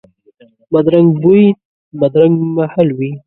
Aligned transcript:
بدرنګ 0.71 1.09
بوی، 1.21 1.43
بدرنګ 1.99 2.35
محل 2.57 2.87
وي 2.97 3.11